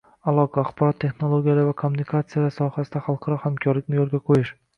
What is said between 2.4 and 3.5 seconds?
sohasida xalqaro